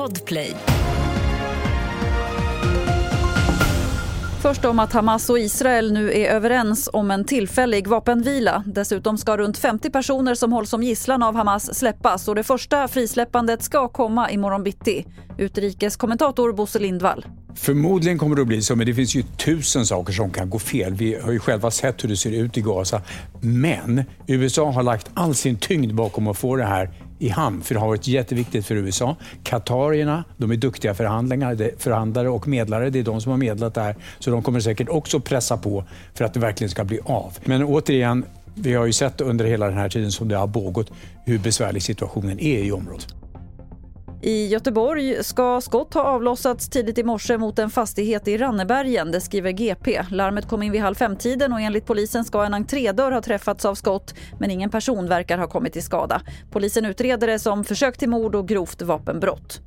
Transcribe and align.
Podplay. 0.00 0.56
Först 4.42 4.64
om 4.64 4.78
att 4.78 4.92
Hamas 4.92 5.30
och 5.30 5.38
Israel 5.38 5.92
nu 5.92 6.12
är 6.12 6.30
överens 6.30 6.90
om 6.92 7.10
en 7.10 7.24
tillfällig 7.24 7.86
vapenvila. 7.86 8.64
Dessutom 8.66 9.18
ska 9.18 9.36
runt 9.36 9.58
50 9.58 9.90
personer 9.90 10.34
som 10.34 10.52
hålls 10.52 10.70
som 10.70 10.82
gisslan 10.82 11.22
av 11.22 11.34
Hamas 11.34 11.78
släppas 11.78 12.28
och 12.28 12.34
det 12.34 12.42
första 12.42 12.88
frisläppandet 12.88 13.62
ska 13.62 13.88
komma 13.88 14.30
imorgon 14.30 14.62
bitti. 14.62 15.06
Utrikeskommentator 15.38 16.52
Bosse 16.52 16.78
Lindvall. 16.78 17.26
Förmodligen 17.54 18.18
kommer 18.18 18.36
det 18.36 18.42
att 18.42 18.48
bli 18.48 18.62
så, 18.62 18.76
men 18.76 18.86
det 18.86 18.94
finns 18.94 19.14
ju 19.14 19.22
tusen 19.22 19.86
saker 19.86 20.12
som 20.12 20.30
kan 20.30 20.50
gå 20.50 20.58
fel. 20.58 20.94
Vi 20.94 21.20
har 21.20 21.32
ju 21.32 21.38
själva 21.38 21.70
sett 21.70 22.04
hur 22.04 22.08
det 22.08 22.16
ser 22.16 22.32
ut 22.32 22.58
i 22.58 22.60
Gaza. 22.60 23.02
Men 23.40 24.04
USA 24.26 24.70
har 24.70 24.82
lagt 24.82 25.10
all 25.14 25.34
sin 25.34 25.56
tyngd 25.56 25.94
bakom 25.94 26.28
att 26.28 26.38
få 26.38 26.56
det 26.56 26.64
här 26.64 26.90
i 27.20 27.28
hamn, 27.28 27.62
för 27.62 27.74
det 27.74 27.80
har 27.80 27.88
varit 27.88 28.06
jätteviktigt 28.06 28.66
för 28.66 28.74
USA. 28.74 29.16
Katarierna, 29.42 30.24
de 30.36 30.50
är 30.50 30.56
duktiga 30.56 30.94
förhandlare 30.94 32.28
och 32.28 32.48
medlare. 32.48 32.90
Det 32.90 32.98
är 32.98 33.02
de 33.02 33.20
som 33.20 33.30
har 33.30 33.38
medlat 33.38 33.74
det 33.74 33.80
här, 33.80 33.96
så 34.18 34.30
de 34.30 34.42
kommer 34.42 34.60
säkert 34.60 34.88
också 34.88 35.20
pressa 35.20 35.56
på 35.56 35.84
för 36.14 36.24
att 36.24 36.34
det 36.34 36.40
verkligen 36.40 36.70
ska 36.70 36.84
bli 36.84 37.00
av. 37.04 37.38
Men 37.44 37.64
återigen, 37.64 38.24
vi 38.54 38.74
har 38.74 38.86
ju 38.86 38.92
sett 38.92 39.20
under 39.20 39.44
hela 39.44 39.66
den 39.66 39.78
här 39.78 39.88
tiden 39.88 40.12
som 40.12 40.28
det 40.28 40.36
har 40.36 40.48
pågått 40.48 40.90
hur 41.24 41.38
besvärlig 41.38 41.82
situationen 41.82 42.40
är 42.40 42.58
i 42.58 42.72
området. 42.72 43.14
I 44.22 44.46
Göteborg 44.46 45.24
ska 45.24 45.60
skott 45.60 45.94
ha 45.94 46.02
avlossats 46.02 46.68
tidigt 46.68 46.98
i 46.98 47.02
morse 47.02 47.38
mot 47.38 47.58
en 47.58 47.70
fastighet 47.70 48.28
i 48.28 48.38
Rannebergen, 48.38 49.12
det 49.12 49.20
skriver 49.20 49.50
GP. 49.50 50.02
Larmet 50.10 50.48
kom 50.48 50.62
in 50.62 50.72
vid 50.72 50.80
halv 50.80 50.94
femtiden 50.94 51.52
och 51.52 51.60
enligt 51.60 51.86
polisen 51.86 52.24
ska 52.24 52.44
en 52.44 52.54
entrédörr 52.54 53.12
ha 53.12 53.22
träffats 53.22 53.64
av 53.64 53.74
skott 53.74 54.14
men 54.38 54.50
ingen 54.50 54.70
person 54.70 55.08
verkar 55.08 55.38
ha 55.38 55.46
kommit 55.46 55.72
till 55.72 55.82
skada. 55.82 56.22
Polisen 56.50 56.84
utreder 56.84 57.26
det 57.26 57.38
som 57.38 57.64
försök 57.64 57.98
till 57.98 58.08
mord 58.08 58.34
och 58.34 58.48
grovt 58.48 58.82
vapenbrott. 58.82 59.60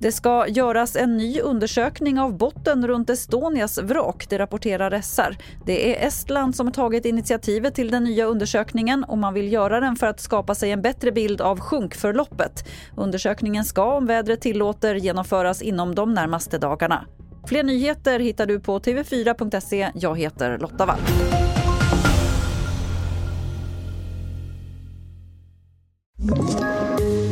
Det 0.00 0.12
ska 0.12 0.46
göras 0.48 0.96
en 0.96 1.16
ny 1.16 1.40
undersökning 1.40 2.20
av 2.20 2.36
botten 2.36 2.88
runt 2.88 3.10
Estonias 3.10 3.78
vrak, 3.78 4.26
det 4.28 4.38
rapporterar 4.38 5.00
SR. 5.00 5.36
Det 5.66 5.96
är 5.96 6.06
Estland 6.06 6.56
som 6.56 6.66
har 6.66 6.72
tagit 6.72 7.04
initiativet 7.04 7.74
till 7.74 7.90
den 7.90 8.04
nya 8.04 8.24
undersökningen 8.24 9.04
och 9.04 9.18
man 9.18 9.34
vill 9.34 9.52
göra 9.52 9.80
den 9.80 9.96
för 9.96 10.06
att 10.06 10.20
skapa 10.20 10.54
sig 10.54 10.70
en 10.70 10.82
bättre 10.82 11.12
bild 11.12 11.40
av 11.40 11.60
sjunkförloppet. 11.60 12.68
Undersökningen 12.96 13.64
ska, 13.64 13.96
om 13.96 14.06
vädret 14.06 14.40
tillåter, 14.40 14.94
genomföras 14.94 15.62
inom 15.62 15.94
de 15.94 16.14
närmaste 16.14 16.58
dagarna. 16.58 17.04
Fler 17.46 17.62
nyheter 17.62 18.20
hittar 18.20 18.46
du 18.46 18.60
på 18.60 18.78
tv4.se. 18.78 19.90
Jag 19.94 20.18
heter 20.18 20.58
Lotta 20.58 20.86
Wall. 20.86 20.98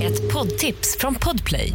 Ett 0.02 0.32
poddtips 0.32 0.96
från 0.98 1.14
Podplay. 1.14 1.74